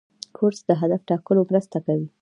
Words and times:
کورس 0.35 0.59
د 0.69 0.71
هدف 0.81 1.01
ټاکلو 1.09 1.41
مرسته 1.49 1.77
کوي. 1.85 2.07